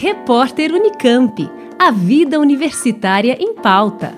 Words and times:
Repórter 0.00 0.72
Unicamp. 0.72 1.50
A 1.76 1.90
vida 1.90 2.38
universitária 2.38 3.36
em 3.40 3.52
pauta. 3.52 4.16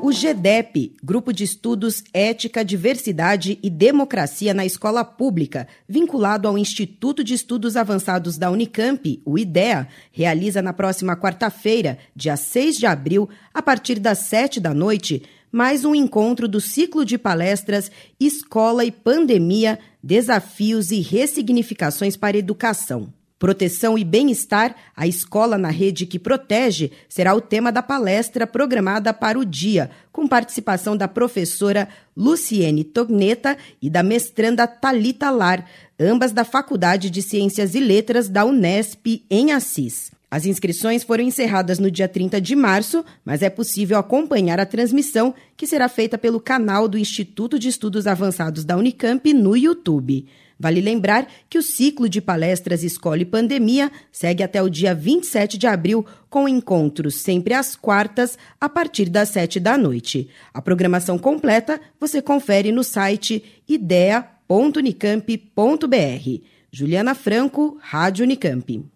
O 0.00 0.12
GEDEP, 0.12 0.94
Grupo 1.02 1.32
de 1.32 1.42
Estudos 1.42 2.04
Ética, 2.14 2.64
Diversidade 2.64 3.58
e 3.60 3.68
Democracia 3.68 4.54
na 4.54 4.64
Escola 4.64 5.04
Pública, 5.04 5.66
vinculado 5.88 6.46
ao 6.46 6.56
Instituto 6.56 7.24
de 7.24 7.34
Estudos 7.34 7.76
Avançados 7.76 8.38
da 8.38 8.48
Unicamp, 8.48 9.20
o 9.24 9.36
IDEA, 9.36 9.88
realiza 10.12 10.62
na 10.62 10.72
próxima 10.72 11.16
quarta-feira, 11.16 11.98
dia 12.14 12.36
6 12.36 12.76
de 12.76 12.86
abril, 12.86 13.28
a 13.52 13.60
partir 13.60 13.98
das 13.98 14.18
7 14.18 14.60
da 14.60 14.72
noite, 14.72 15.24
mais 15.56 15.86
um 15.86 15.94
encontro 15.94 16.46
do 16.46 16.60
ciclo 16.60 17.02
de 17.02 17.16
palestras 17.16 17.90
Escola 18.20 18.84
e 18.84 18.92
Pandemia 18.92 19.78
Desafios 20.02 20.90
e 20.90 21.00
Ressignificações 21.00 22.14
para 22.14 22.36
Educação. 22.36 23.10
Proteção 23.38 23.96
e 23.96 24.04
Bem-Estar, 24.04 24.76
a 24.94 25.06
escola 25.06 25.56
na 25.56 25.70
rede 25.70 26.04
que 26.04 26.18
protege, 26.18 26.92
será 27.08 27.34
o 27.34 27.40
tema 27.40 27.72
da 27.72 27.82
palestra 27.82 28.46
programada 28.46 29.14
para 29.14 29.38
o 29.38 29.46
dia, 29.46 29.90
com 30.12 30.28
participação 30.28 30.94
da 30.94 31.08
professora 31.08 31.88
Luciene 32.14 32.84
Togneta 32.84 33.56
e 33.80 33.88
da 33.88 34.02
mestranda 34.02 34.66
Talita 34.66 35.30
Lar, 35.30 35.64
ambas 35.98 36.32
da 36.32 36.44
Faculdade 36.44 37.08
de 37.08 37.22
Ciências 37.22 37.74
e 37.74 37.80
Letras 37.80 38.28
da 38.28 38.44
Unesp, 38.44 39.24
em 39.30 39.52
Assis. 39.52 40.15
As 40.28 40.44
inscrições 40.44 41.04
foram 41.04 41.22
encerradas 41.22 41.78
no 41.78 41.90
dia 41.90 42.08
30 42.08 42.40
de 42.40 42.56
março, 42.56 43.04
mas 43.24 43.42
é 43.42 43.50
possível 43.50 43.96
acompanhar 43.96 44.58
a 44.58 44.66
transmissão, 44.66 45.32
que 45.56 45.68
será 45.68 45.88
feita 45.88 46.18
pelo 46.18 46.40
canal 46.40 46.88
do 46.88 46.98
Instituto 46.98 47.58
de 47.58 47.68
Estudos 47.68 48.08
Avançados 48.08 48.64
da 48.64 48.76
Unicamp 48.76 49.32
no 49.32 49.56
YouTube. 49.56 50.26
Vale 50.58 50.80
lembrar 50.80 51.28
que 51.48 51.58
o 51.58 51.62
ciclo 51.62 52.08
de 52.08 52.20
palestras 52.20 52.82
Escola 52.82 53.24
Pandemia 53.24 53.92
segue 54.10 54.42
até 54.42 54.60
o 54.60 54.70
dia 54.70 54.94
27 54.94 55.58
de 55.58 55.66
abril, 55.66 56.04
com 56.28 56.48
encontros 56.48 57.16
sempre 57.16 57.54
às 57.54 57.76
quartas, 57.76 58.36
a 58.60 58.68
partir 58.68 59.08
das 59.08 59.28
7 59.28 59.60
da 59.60 59.78
noite. 59.78 60.28
A 60.52 60.60
programação 60.60 61.18
completa 61.18 61.80
você 62.00 62.20
confere 62.20 62.72
no 62.72 62.82
site 62.82 63.62
idea.unicamp.br. 63.68 66.42
Juliana 66.72 67.14
Franco, 67.14 67.78
Rádio 67.80 68.24
Unicamp. 68.24 68.95